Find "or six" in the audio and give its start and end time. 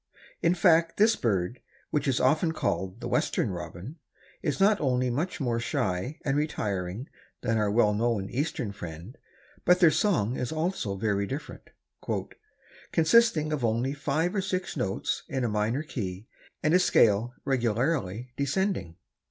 14.33-14.75